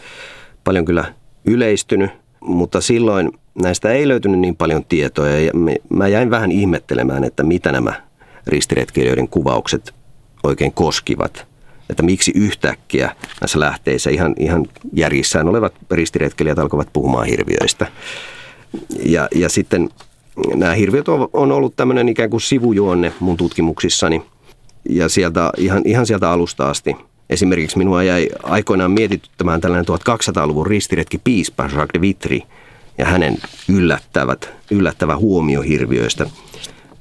[0.63, 1.13] paljon kyllä
[1.45, 5.51] yleistynyt, mutta silloin näistä ei löytynyt niin paljon tietoa ja
[5.89, 7.93] mä jäin vähän ihmettelemään, että mitä nämä
[8.47, 9.93] ristiretkeilijöiden kuvaukset
[10.43, 11.47] oikein koskivat.
[11.89, 17.87] Että miksi yhtäkkiä näissä lähteissä ihan, ihan järjissään olevat ristiretkeilijät alkoivat puhumaan hirviöistä.
[19.05, 19.89] Ja, ja sitten
[20.55, 24.21] nämä hirviöt on, ollut tämmöinen ikään kuin sivujuonne mun tutkimuksissani
[24.89, 26.95] ja sieltä, ihan, ihan sieltä alusta asti.
[27.29, 32.39] Esimerkiksi minua jäi aikoinaan mietityttämään tällainen 1200-luvun ristiretki piispa Jacques de Vitry–
[32.99, 33.37] ja hänen
[33.69, 36.25] yllättävät, yllättävä huomio hirviöistä,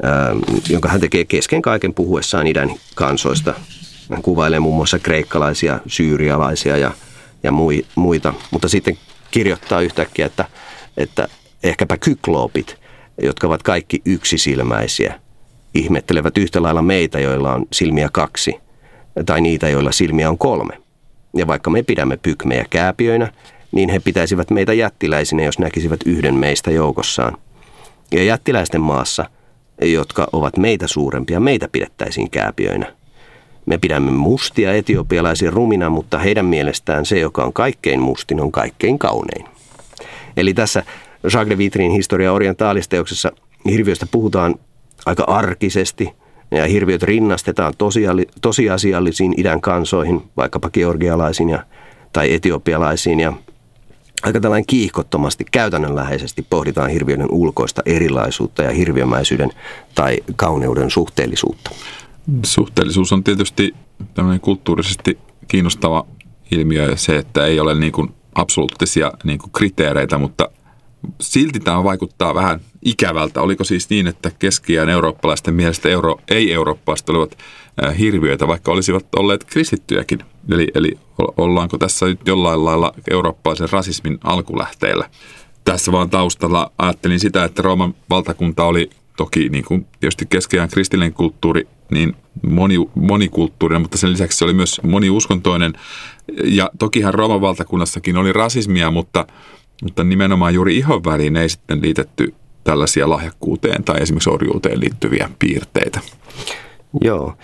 [0.03, 0.37] ää,
[0.69, 3.55] jonka hän tekee kesken kaiken puhuessaan idän kansoista.
[4.11, 6.91] Hän kuvailee muun muassa kreikkalaisia, syyrialaisia ja,
[7.43, 7.53] ja
[7.95, 8.99] muita, mutta sitten
[9.31, 10.45] kirjoittaa yhtäkkiä, että,
[10.97, 11.29] että
[11.63, 12.77] ehkäpä kykloopit,
[13.23, 15.21] jotka ovat kaikki yksisilmäisiä,
[15.75, 18.55] ihmettelevät yhtä lailla meitä, joilla on silmiä kaksi,
[19.27, 20.79] tai niitä, joilla silmiä on kolme.
[21.37, 23.33] Ja vaikka me pidämme pykmejä kääpiöinä,
[23.73, 27.37] niin he pitäisivät meitä jättiläisinä, jos näkisivät yhden meistä joukossaan.
[28.13, 29.25] Ja jättiläisten maassa,
[29.83, 32.93] jotka ovat meitä suurempia, meitä pidettäisiin kääpiöinä.
[33.67, 38.99] Me pidämme mustia etiopialaisia rumina, mutta heidän mielestään se, joka on kaikkein mustin, on kaikkein
[38.99, 39.47] kaunein.
[40.37, 40.83] Eli tässä
[41.23, 43.33] Jacques de Vitrin historia orientaalisteoksessa
[43.71, 44.55] hirviöstä puhutaan
[45.07, 46.13] aika arkisesti
[46.51, 47.75] ja hirviöt rinnastetaan
[48.41, 51.65] tosiasiallisiin idän kansoihin, vaikkapa georgialaisiin ja,
[52.13, 53.33] tai etiopialaisiin ja
[54.23, 59.51] aika tällainen kiihkottomasti, käytännönläheisesti pohditaan hirviöiden ulkoista erilaisuutta ja hirviömäisyyden
[59.95, 61.71] tai kauneuden suhteellisuutta.
[62.43, 63.75] Suhteellisuus on tietysti
[64.15, 66.07] tämmöinen kulttuurisesti kiinnostava
[66.51, 70.49] ilmiö ja se, että ei ole niin kuin absoluuttisia niin kuin kriteereitä, mutta
[71.21, 73.43] silti tämä vaikuttaa vähän ikävältä.
[73.43, 77.39] Oliko siis niin, että keskiään eurooppalaisten mielestä euro, ei-eurooppalaiset olivat
[77.99, 80.19] hirviöitä, vaikka olisivat olleet kristittyjäkin?
[80.51, 80.99] Eli, eli
[81.37, 85.11] ollaanko tässä nyt jollain lailla eurooppalaisen rasismin alkulähteellä?
[85.65, 91.13] Tässä vaan taustalla ajattelin sitä, että Rooman valtakunta oli toki niin kuin tietysti keskeään kristillinen
[91.13, 92.17] kulttuuri, niin
[92.49, 95.73] moni, monikulttuurinen, mutta sen lisäksi se oli myös moniuskontoinen.
[96.45, 99.27] Ja tokihan Rooman valtakunnassakin oli rasismia, mutta,
[99.83, 106.01] mutta nimenomaan juuri ihon väliin ei sitten liitetty tällaisia lahjakkuuteen tai esimerkiksi orjuuteen liittyviä piirteitä.
[107.01, 107.35] Joo.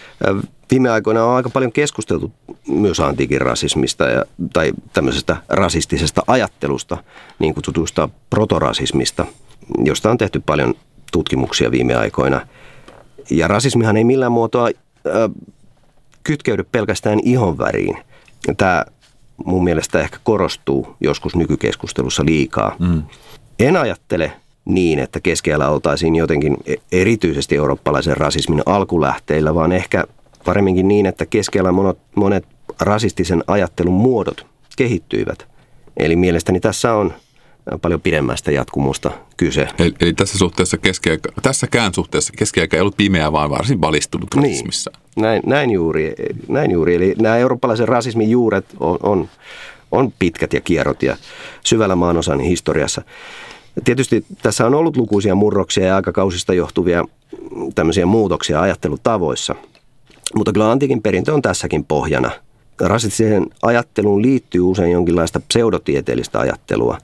[0.70, 2.32] Viime aikoina on aika paljon keskusteltu
[2.68, 7.04] myös antiikin rasismista ja, tai tämmöisestä rasistisesta ajattelusta,
[7.38, 9.26] niin kutsutusta protorasismista,
[9.84, 10.74] josta on tehty paljon
[11.12, 12.46] tutkimuksia viime aikoina.
[13.30, 15.12] Ja rasismihan ei millään muotoa äh,
[16.24, 17.96] kytkeydy pelkästään ihonväriin.
[18.56, 18.84] Tämä
[19.44, 22.76] mun mielestä ehkä korostuu joskus nykykeskustelussa liikaa.
[22.78, 23.02] Mm.
[23.58, 24.32] En ajattele
[24.64, 30.04] niin, että keskellä oltaisiin jotenkin e- erityisesti eurooppalaisen rasismin alkulähteillä, vaan ehkä
[30.44, 32.46] paremminkin niin, että keskellä monet, monet
[32.80, 35.46] rasistisen ajattelun muodot kehittyivät.
[35.96, 37.14] Eli mielestäni tässä on
[37.82, 39.68] paljon pidemmästä jatkumusta kyse.
[39.78, 44.66] Eli, eli tässä suhteessa keskiaika, tässäkään suhteessa keskiaika ei ollut pimeä, vaan varsin valistunut niin.
[45.16, 46.14] Näin, näin, juuri,
[46.48, 46.94] näin juuri.
[46.94, 49.28] Eli nämä eurooppalaisen rasismin juuret on, on,
[49.92, 51.16] on pitkät ja kierrot ja
[51.64, 53.02] syvällä maanosan historiassa.
[53.84, 57.04] Tietysti tässä on ollut lukuisia murroksia ja aikakausista johtuvia
[57.74, 59.54] tämmöisiä muutoksia ajattelutavoissa.
[60.34, 62.30] Mutta kyllä antiikin perintö on tässäkin pohjana.
[62.80, 66.98] Rasistiseen ajatteluun liittyy usein jonkinlaista pseudotieteellistä ajattelua,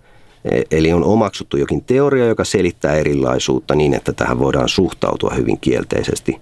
[0.44, 5.58] E, eli on omaksuttu jokin teoria, joka selittää erilaisuutta niin, että tähän voidaan suhtautua hyvin
[5.60, 6.40] kielteisesti.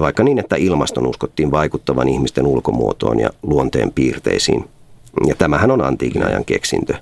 [0.00, 4.64] Vaikka niin, että ilmaston uskottiin vaikuttavan ihmisten ulkomuotoon ja luonteen piirteisiin.
[5.26, 6.94] Ja tämähän on antiikin ajan keksintö,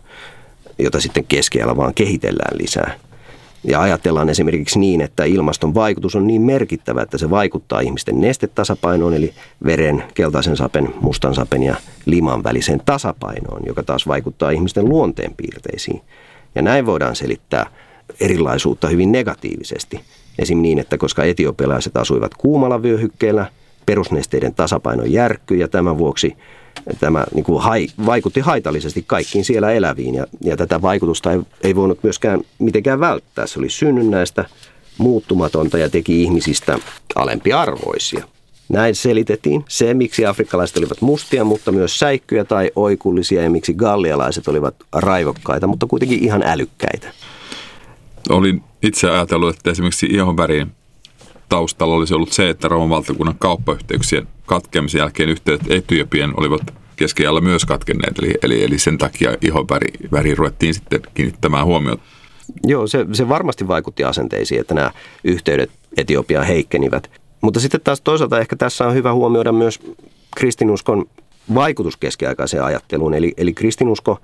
[0.79, 2.94] jota sitten keskiajalla vaan kehitellään lisää.
[3.64, 9.14] Ja ajatellaan esimerkiksi niin, että ilmaston vaikutus on niin merkittävä, että se vaikuttaa ihmisten nestetasapainoon,
[9.14, 11.76] eli veren, keltaisen sapen, mustan sapen ja
[12.07, 16.00] liman väliseen tasapainoon, joka taas vaikuttaa ihmisten luonteenpiirteisiin.
[16.55, 17.66] Ja näin voidaan selittää
[18.20, 20.00] erilaisuutta hyvin negatiivisesti.
[20.38, 20.62] Esim.
[20.62, 23.47] niin, että koska etiopialaiset asuivat kuumalla vyöhykkeellä,
[23.87, 26.37] perusnesteiden tasapaino järkkyi ja tämän vuoksi
[27.01, 31.77] tämä niin kuin hai, vaikutti haitallisesti kaikkiin siellä eläviin ja, ja tätä vaikutusta ei, ei
[31.77, 33.47] voinut myöskään mitenkään välttää.
[33.47, 34.45] Se oli synnynnäistä,
[34.99, 36.79] muuttumatonta ja teki ihmisistä
[37.14, 38.25] alempiarvoisia.
[38.69, 44.49] Näin selitettiin se, miksi afrikkalaiset olivat mustia, mutta myös säikkyjä tai oikullisia ja miksi gallialaiset
[44.49, 47.12] olivat raivokkaita, mutta kuitenkin ihan älykkäitä.
[48.29, 50.73] Olin itse ajatellut, että esimerkiksi ihonvärin
[51.49, 56.63] taustalla olisi ollut se, että Rooman valtakunnan kauppayhteyksien katkeamisen jälkeen yhteydet Etiopien olivat
[56.97, 62.03] keskiajalla myös katkenneet, eli, eli, eli sen takia ihonväri väri ruvettiin sitten kiinnittämään huomiota.
[62.67, 64.91] Joo, se, se varmasti vaikutti asenteisiin, että nämä
[65.25, 67.11] yhteydet Etiopiaan heikkenivät.
[67.41, 69.81] Mutta sitten taas toisaalta ehkä tässä on hyvä huomioida myös
[70.37, 71.05] kristinuskon
[71.55, 73.15] vaikutus keskiaikaiseen ajatteluun.
[73.15, 74.21] Eli, eli kristinusko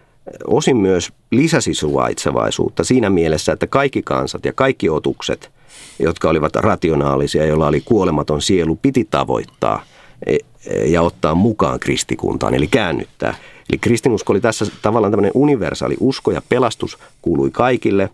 [0.47, 5.51] osin myös lisäsi suvaitsevaisuutta siinä mielessä, että kaikki kansat ja kaikki otukset,
[5.99, 9.85] jotka olivat rationaalisia, joilla oli kuolematon sielu, piti tavoittaa
[10.27, 10.37] e,
[10.85, 13.35] ja ottaa mukaan kristikuntaan, eli käännyttää.
[13.71, 18.11] Eli kristinusko oli tässä tavallaan tämmöinen universaali usko ja pelastus kuului kaikille.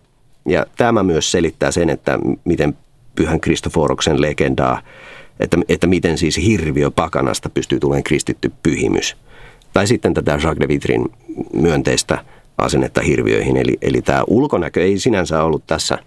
[0.47, 2.77] Ja tämä myös selittää sen, että miten
[3.15, 4.81] pyhän Kristoforoksen legendaa,
[5.39, 9.17] että, että miten siis hirviö pakanasta pystyy tulemaan kristitty pyhimys.
[9.73, 11.09] Tai sitten tätä Jacques de Vitrin
[11.53, 12.25] myönteistä
[12.57, 13.57] asennetta hirviöihin.
[13.57, 15.97] Eli, eli tämä ulkonäkö ei sinänsä ollut tässä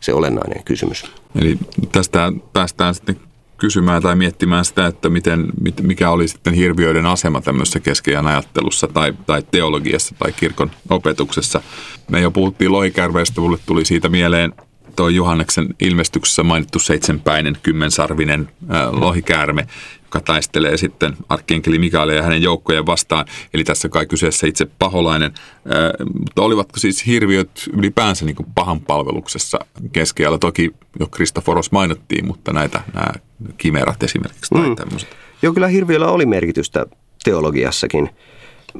[0.00, 1.04] se olennainen kysymys.
[1.40, 1.58] Eli
[1.92, 3.16] tästä päästään sitten
[3.58, 5.46] kysymään tai miettimään sitä, että miten,
[5.82, 11.62] mikä oli sitten hirviöiden asema tämmöisessä keskeidän ajattelussa tai, tai teologiassa tai kirkon opetuksessa.
[12.10, 14.52] Me jo puhuttiin lohikärveistä, mulle tuli siitä mieleen
[14.96, 19.66] tuo Johanneksen ilmestyksessä mainittu seitsemänpäinen, kymmensarvinen äh, lohikäärme,
[20.12, 23.26] joka taistelee sitten arkkienkeli Mikaelia ja hänen joukkojen vastaan.
[23.54, 25.32] Eli tässä kai kyseessä itse paholainen.
[25.34, 29.58] Äh, mutta olivatko siis hirviöt ylipäänsä niin pahan palveluksessa
[29.92, 30.38] keskiajalla?
[30.38, 33.06] Toki jo Kristoforos mainittiin, mutta näitä nämä
[33.58, 34.76] kimerat esimerkiksi tai mm.
[34.76, 35.08] tämmöiset.
[35.42, 36.86] Joo, kyllä hirviöllä oli merkitystä
[37.24, 38.10] teologiassakin,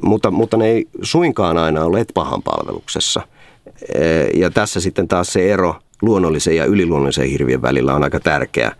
[0.03, 3.21] mutta, mutta ne ei suinkaan aina olleet pahan palveluksessa.
[4.33, 8.71] Ja tässä sitten taas se ero luonnollisen ja yliluonnollisen hirviön välillä on aika tärkeä.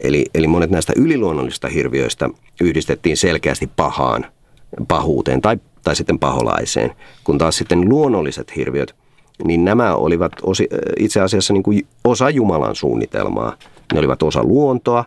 [0.00, 2.30] Eli, eli monet näistä yliluonnollisista hirviöistä
[2.60, 4.26] yhdistettiin selkeästi pahaan,
[4.88, 6.92] pahuuteen tai, tai sitten paholaiseen,
[7.24, 8.94] kun taas sitten luonnolliset hirviöt,
[9.44, 13.56] niin nämä olivat osi, itse asiassa niin kuin osa Jumalan suunnitelmaa.
[13.92, 15.04] Ne olivat osa luontoa,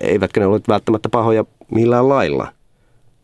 [0.00, 2.52] eivätkä ne ole välttämättä pahoja millään lailla.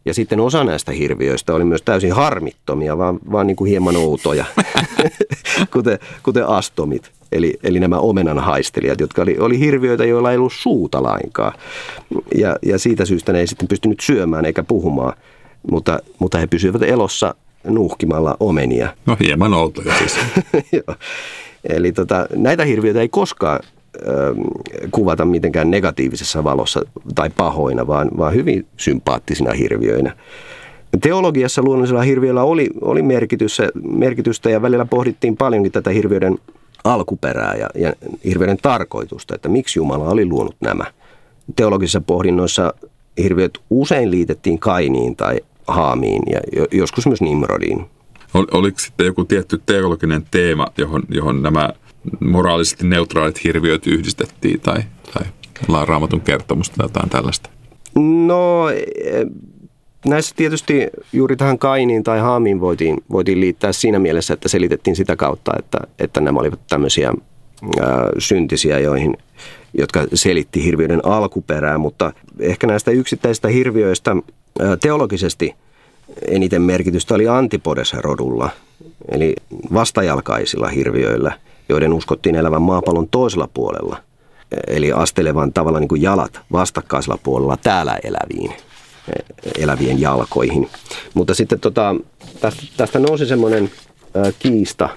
[0.04, 4.44] Ja sitten osa näistä hirviöistä oli myös täysin harmittomia, vaan, vaan niin kuin hieman outoja,
[5.72, 7.17] kuten, kuten astomit.
[7.32, 11.52] Eli, eli nämä omenan haistelijat, jotka oli, oli hirviöitä, joilla ei ollut suuta lainkaan.
[12.34, 15.12] Ja, ja siitä syystä ne ei sitten pystynyt syömään eikä puhumaan,
[15.70, 18.94] mutta, mutta he pysyivät elossa nuuhkimalla omenia.
[19.06, 20.18] No hieman outoja siis.
[21.64, 23.60] Eli tota, näitä hirviöitä ei koskaan
[23.96, 24.34] ö,
[24.90, 26.80] kuvata mitenkään negatiivisessa valossa
[27.14, 30.16] tai pahoina, vaan, vaan hyvin sympaattisina hirviöinä.
[31.02, 33.02] Teologiassa luonnollisella hirviöllä oli, oli
[33.82, 36.38] merkitystä ja välillä pohdittiin paljonkin tätä hirviöiden
[36.88, 37.92] alkuperää ja, ja
[38.24, 40.84] hirveiden tarkoitusta, että miksi Jumala oli luonut nämä.
[41.56, 42.74] Teologisissa pohdinnoissa
[43.22, 46.40] hirviöt usein liitettiin Kainiin tai Haamiin ja
[46.72, 47.86] joskus myös Nimrodiin.
[48.34, 51.70] Ol, oliko sitten joku tietty teologinen teema, johon, johon nämä
[52.20, 54.82] moraalisesti neutraalit hirviöt yhdistettiin tai,
[55.14, 57.50] tai raamatun kertomusta tai jotain tällaista?
[58.26, 58.64] No
[60.06, 65.16] näissä tietysti juuri tähän Kainiin tai Haamiin voitiin, voitiin liittää siinä mielessä, että selitettiin sitä
[65.16, 67.12] kautta, että, että nämä olivat tämmöisiä
[67.80, 69.16] ää, syntisiä, joihin,
[69.74, 74.10] jotka selitti hirviöiden alkuperää, mutta ehkä näistä yksittäisistä hirviöistä
[74.60, 75.54] ää, teologisesti
[76.28, 78.50] eniten merkitystä oli Antipodes-rodulla,
[79.08, 79.34] eli
[79.74, 81.32] vastajalkaisilla hirviöillä,
[81.68, 83.96] joiden uskottiin elävän maapallon toisella puolella,
[84.66, 88.52] eli astelevan tavalla niin kuin jalat vastakkaisella puolella täällä eläviin–
[89.58, 90.68] elävien jalkoihin.
[91.14, 91.96] Mutta sitten tota,
[92.40, 93.70] tästä, tästä nousi semmoinen
[94.38, 94.88] kiista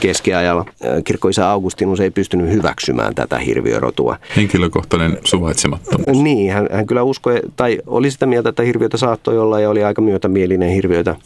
[0.00, 0.64] keskiajalla
[1.04, 4.16] kirkkoisa Augustinus ei pystynyt hyväksymään tätä hirviörotua.
[4.36, 6.22] Henkilökohtainen suvaitsemattomuus.
[6.22, 9.84] Niin, hän, hän kyllä uskoi, tai oli sitä mieltä, että hirviötä saattoi olla ja oli
[9.84, 11.16] aika myötämielinen hirviötä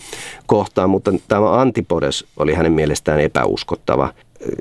[0.47, 4.12] kohtaan, mutta tämä Antipodes oli hänen mielestään epäuskottava.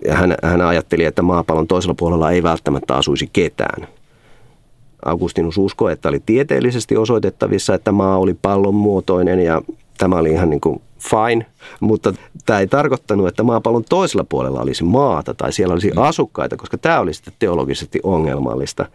[0.10, 3.88] Hän, hän ajatteli, että maapallon toisella puolella ei välttämättä asuisi ketään.
[5.06, 9.62] Augustinus uskoi, että oli tieteellisesti osoitettavissa, että maa oli pallon muotoinen ja
[9.98, 11.46] tämä oli ihan niin kuin fine,
[11.80, 12.14] mutta
[12.46, 17.00] tämä ei tarkoittanut, että maapallon toisella puolella olisi maata tai siellä olisi asukkaita, koska tämä
[17.00, 18.86] oli sitten teologisesti ongelmallista.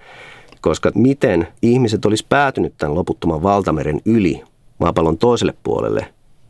[0.61, 4.43] Koska miten ihmiset olisi päätynyt tämän loputtoman valtameren yli
[4.79, 6.07] maapallon toiselle puolelle,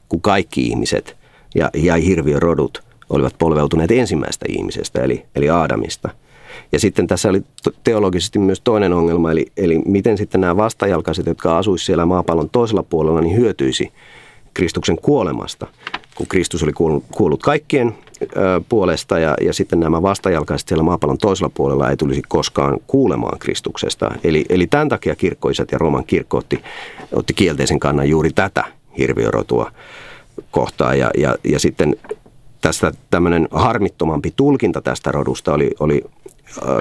[0.08, 1.16] kun kaikki ihmiset
[1.54, 6.08] ja, ja hirviörodut olivat polveutuneet ensimmäistä ihmisestä, eli, eli Aadamista.
[6.72, 7.42] Ja sitten tässä oli
[7.84, 12.82] teologisesti myös toinen ongelma, eli, eli miten sitten nämä vastajalkaiset, jotka asuisivat siellä maapallon toisella
[12.82, 13.92] puolella, niin hyötyisi
[14.54, 15.66] Kristuksen kuolemasta,
[16.14, 16.72] kun Kristus oli
[17.10, 17.94] kuollut kaikkien
[18.68, 24.14] puolesta ja, ja sitten nämä vastajalkaiset siellä maapallon toisella puolella ei tulisi koskaan kuulemaan Kristuksesta.
[24.24, 26.62] Eli, eli tämän takia kirkkoisat ja Rooman kirkko otti,
[27.12, 28.64] otti kielteisen kannan juuri tätä
[28.98, 29.72] hirviörotua
[30.50, 31.96] kohtaan ja, ja, ja sitten
[32.60, 36.04] tästä tämmöinen harmittomampi tulkinta tästä rodusta oli, oli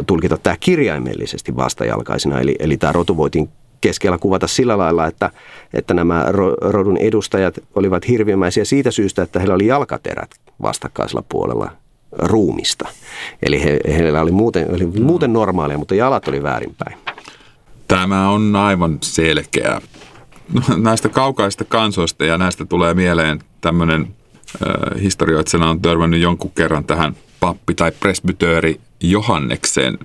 [0.08, 3.50] tulkita tämä kirjaimellisesti vastajalkaisena, eli, eli tämä rotu voitiin
[3.82, 5.32] keskellä kuvata sillä lailla, että,
[5.74, 6.26] että nämä
[6.62, 10.30] rodun edustajat olivat hirviömäisiä siitä syystä, että heillä oli jalkaterät
[10.62, 11.72] vastakkaisella puolella
[12.12, 12.88] ruumista.
[13.44, 16.98] Eli he, heillä oli muuten, oli muuten normaalia, mutta jalat oli väärinpäin.
[17.88, 19.82] Tämä on aivan selkeä.
[20.78, 27.16] Näistä kaukaisista kansoista ja näistä tulee mieleen tämmöinen äh, historioitsijana on törmännyt jonkun kerran tähän
[27.40, 29.98] pappi tai presbytööri Johannekseen,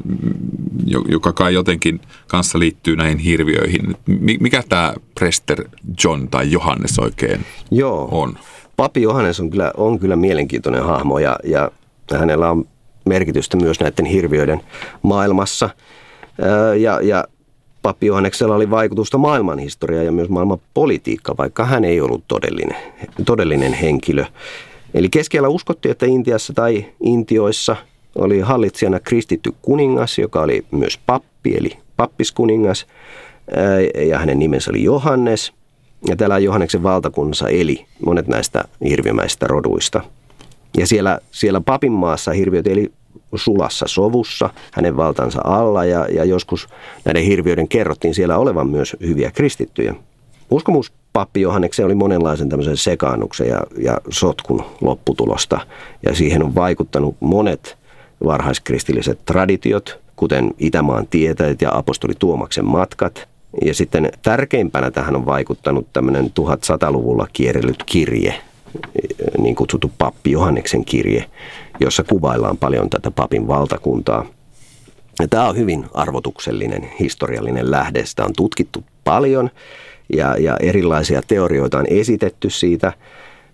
[1.08, 3.96] joka kai jotenkin kanssa liittyy näihin hirviöihin.
[4.40, 5.64] Mikä tämä Prester
[6.04, 8.08] John tai Johannes oikein Joo.
[8.10, 8.38] on?
[8.76, 11.70] Papi Johannes on kyllä, on kyllä mielenkiintoinen hahmo ja, ja
[12.18, 12.64] hänellä on
[13.06, 14.60] merkitystä myös näiden hirviöiden
[15.02, 15.70] maailmassa.
[16.80, 17.24] Ja, ja
[17.82, 22.76] Pappi Johanneksella oli vaikutusta maailmanhistoriaan ja myös maailman politiikka, vaikka hän ei ollut todellinen,
[23.26, 24.24] todellinen henkilö.
[24.94, 27.76] Eli keskellä uskottiin, että Intiassa tai Intioissa–
[28.14, 32.86] oli hallitsijana kristitty kuningas, joka oli myös pappi, eli pappiskuningas,
[34.08, 35.52] ja hänen nimensä oli Johannes.
[36.08, 40.00] Ja täällä Johanneksen valtakunnassa eli monet näistä hirviömäistä roduista.
[40.78, 42.92] Ja siellä, siellä papin maassa hirviöt eli
[43.34, 46.68] sulassa sovussa hänen valtansa alla ja, ja joskus
[47.04, 49.94] näiden hirviöiden kerrottiin siellä olevan myös hyviä kristittyjä.
[50.50, 55.60] Uskomus pappi Johanneksen oli monenlaisen tämmöisen sekaannuksen ja, ja sotkun lopputulosta
[56.06, 57.76] ja siihen on vaikuttanut monet
[58.24, 63.28] varhaiskristilliset traditiot, kuten Itämaan tietäjät ja apostoli Tuomaksen matkat.
[63.64, 68.34] Ja sitten tärkeimpänä tähän on vaikuttanut tämmöinen 1100-luvulla kierrellyt kirje,
[69.38, 71.24] niin kutsuttu pappi Johanneksen kirje,
[71.80, 74.26] jossa kuvaillaan paljon tätä papin valtakuntaa.
[75.20, 78.06] Ja tämä on hyvin arvotuksellinen historiallinen lähde.
[78.06, 79.50] Sitä on tutkittu paljon
[80.12, 82.92] ja, ja erilaisia teorioita on esitetty siitä.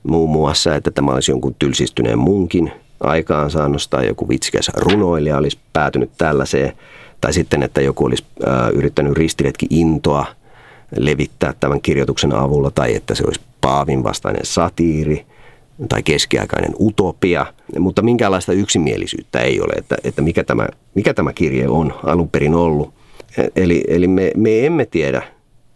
[0.03, 6.11] Muun muassa, että tämä olisi jonkun tylsistyneen munkin aikaansaannos tai joku vitsikäs runoilija olisi päätynyt
[6.19, 6.73] tällaiseen,
[7.21, 8.25] tai sitten, että joku olisi
[8.73, 10.27] yrittänyt ristiretki intoa
[10.97, 15.27] levittää tämän kirjoituksen avulla, tai että se olisi Paavin vastainen satiiri
[15.89, 17.47] tai keskiaikainen utopia,
[17.79, 22.55] mutta minkäänlaista yksimielisyyttä ei ole, että, että mikä, tämä, mikä tämä kirje on alun perin
[22.55, 22.95] ollut.
[23.57, 25.23] Eli, eli me, me emme tiedä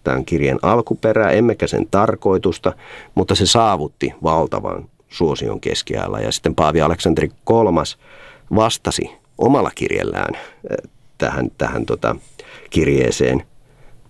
[0.05, 2.73] tämän kirjeen alkuperää, emmekä sen tarkoitusta,
[3.15, 6.21] mutta se saavutti valtavan suosion keskiajalla.
[6.21, 7.99] Ja sitten Paavi Aleksanteri III
[8.55, 12.17] vastasi omalla kirjellään eh, tähän, tähän tota
[12.71, 13.43] kirjeeseen.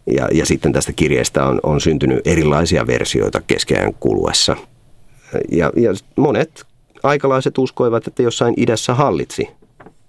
[0.07, 4.57] Ja, ja sitten tästä kirjeestä on, on syntynyt erilaisia versioita keskeään kuluessa.
[5.53, 6.65] Ja, ja monet
[7.03, 9.49] aikalaiset uskoivat, että jossain idässä hallitsi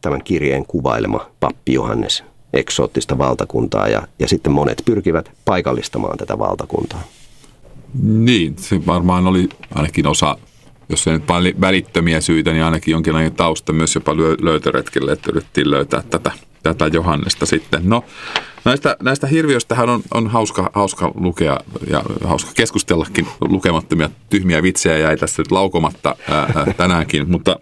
[0.01, 7.03] tämän kirjeen kuvailema pappi Johannes eksoottista valtakuntaa ja, ja sitten monet pyrkivät paikallistamaan tätä valtakuntaa.
[8.03, 10.37] Niin, se varmaan oli ainakin osa
[10.93, 11.27] jos ei nyt
[11.61, 16.31] välittömiä syitä, niin ainakin jonkinlainen tausta myös jopa löytöretkelle, että yritettiin löytää tätä,
[16.63, 17.81] tätä Johannesta sitten.
[17.83, 18.03] No,
[18.65, 23.27] näistä, näistä hirviöistähän on, on hauska, hauska lukea ja hauska keskustellakin.
[23.41, 27.59] Lukemattomia tyhmiä vitsejä jäi tässä nyt laukomatta ää, tänäänkin, mutta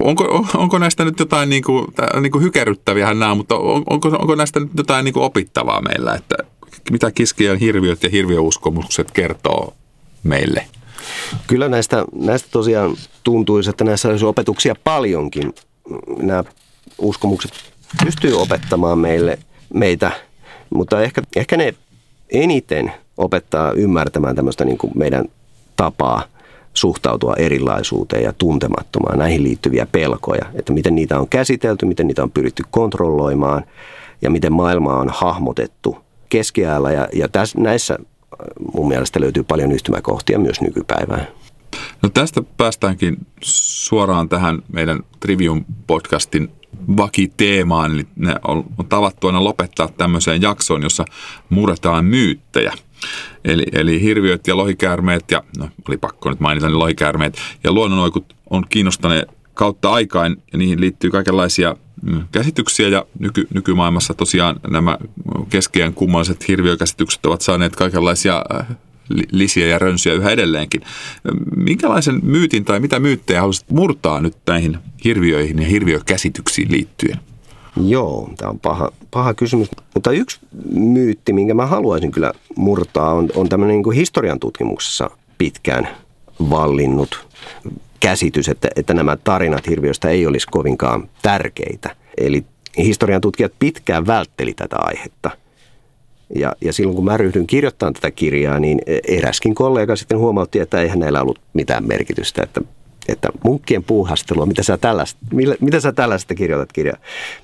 [0.00, 1.86] onko, onko näistä nyt jotain niin kuin,
[2.20, 6.14] niin kuin hykerryttäviä nämä, mutta on, onko, onko näistä nyt jotain niin kuin opittavaa meillä,
[6.14, 6.36] että
[6.90, 9.74] mitä kiskijan hirviöt ja hirviöuskomukset kertoo
[10.22, 10.66] meille?
[11.46, 15.54] Kyllä näistä, näistä tosiaan tuntuisi, että näissä olisi opetuksia paljonkin.
[16.16, 16.44] Nämä
[16.98, 17.52] uskomukset
[18.04, 19.38] pystyy opettamaan meille,
[19.74, 20.12] meitä,
[20.74, 21.74] mutta ehkä, ehkä ne
[22.30, 25.24] eniten opettaa ymmärtämään tämmöistä niin kuin meidän
[25.76, 26.24] tapaa
[26.74, 32.30] suhtautua erilaisuuteen ja tuntemattomaan, näihin liittyviä pelkoja, että miten niitä on käsitelty, miten niitä on
[32.30, 33.64] pyritty kontrolloimaan
[34.22, 35.98] ja miten maailma on hahmotettu
[36.28, 37.98] keskiajalla ja, ja tässä, näissä
[38.74, 41.28] mun mielestä löytyy paljon yhtymäkohtia myös nykypäivään.
[42.02, 46.48] No tästä päästäänkin suoraan tähän meidän Trivium-podcastin
[46.96, 51.04] vakiteemaan, eli ne on tavattu aina lopettaa tämmöiseen jaksoon, jossa
[51.50, 52.72] murretaan myyttejä.
[53.44, 58.36] Eli, eli hirviöt ja lohikäärmeet, ja no, oli pakko nyt mainita ne lohikäärmeet, ja luonnonoikut
[58.50, 64.98] on kiinnostaneet kautta aikaan, ja niihin liittyy kaikenlaisia mm, käsityksiä, ja nyky, nykymaailmassa tosiaan nämä
[65.50, 68.66] keskeään kummalliset hirviökäsitykset ovat saaneet kaikenlaisia äh,
[69.32, 70.82] lisiä ja rönsiä yhä edelleenkin.
[71.56, 77.18] Minkälaisen myytin tai mitä myyttejä haluaisit murtaa nyt näihin hirviöihin ja hirviökäsityksiin liittyen?
[77.76, 79.68] Joo, tämä on paha, paha kysymys.
[79.94, 80.40] Mutta yksi
[80.74, 85.88] myytti, minkä mä haluaisin kyllä murtaa, on, on tämmöinen niin historian tutkimuksessa pitkään
[86.50, 87.26] vallinnut
[88.02, 91.96] käsitys, että, että nämä tarinat hirviöstä ei olisi kovinkaan tärkeitä.
[92.18, 92.44] Eli
[92.78, 95.30] historian tutkijat pitkään vältteli tätä aihetta–
[96.34, 100.80] ja, ja silloin kun mä ryhdyin kirjoittamaan tätä kirjaa, niin eräskin kollega sitten huomautti, että
[100.80, 102.60] eihän näillä ollut mitään merkitystä, että,
[103.08, 105.20] että munkkien puuhastelua, mitä sä tällaista,
[105.60, 106.96] mitä sä tällaista kirjoitat kirjaa.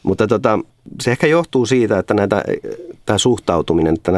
[0.03, 0.59] Mutta tota,
[1.01, 2.45] se ehkä johtuu siitä, että näitä,
[3.07, 4.13] tämä suhtautuminen, että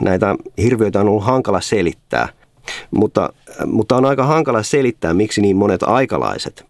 [0.00, 2.28] näitä hirviöitä on ollut hankala selittää.
[2.90, 3.32] Mutta,
[3.66, 6.64] mutta on aika hankala selittää, miksi niin monet aikalaiset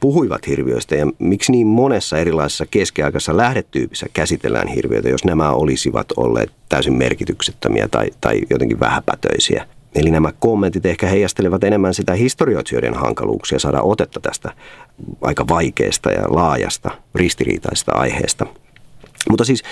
[0.00, 6.50] puhuivat hirviöistä ja miksi niin monessa erilaisessa keskiaikaisessa lähdetyypissä käsitellään hirviöitä, jos nämä olisivat olleet
[6.68, 9.66] täysin merkityksettömiä tai, tai jotenkin vähäpätöisiä.
[9.94, 14.52] Eli nämä kommentit ehkä heijastelevat enemmän sitä historioitsijoiden hankaluuksia saada otetta tästä
[15.20, 18.46] aika vaikeasta ja laajasta ristiriitaisesta aiheesta.
[19.30, 19.62] Mutta siis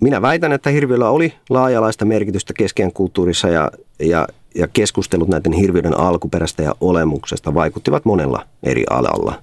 [0.00, 4.26] minä väitän, että hirviöllä oli laajalaista merkitystä keskeän kulttuurissa ja, ja
[4.58, 9.42] ja keskustelut näiden hirviöiden alkuperästä ja olemuksesta vaikuttivat monella eri alalla.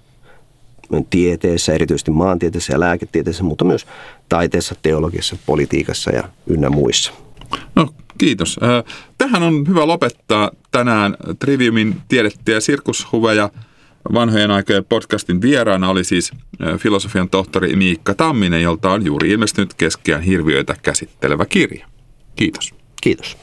[1.10, 3.88] Tieteessä, erityisesti maantieteessä ja lääketieteessä, mutta myös
[4.30, 7.12] taiteessa, teologiassa, politiikassa ja ynnä muissa.
[7.76, 8.60] No kiitos.
[9.18, 13.50] Tähän on hyvä lopettaa tänään Triviumin tiedettä ja sirkushuveja.
[14.14, 16.32] Vanhojen aikojen podcastin vieraana oli siis
[16.78, 21.88] filosofian tohtori Miikka Tamminen, jolta on juuri ilmestynyt keskiään hirviöitä käsittelevä kirja.
[22.36, 22.74] Kiitos.
[23.02, 23.38] Kiitos.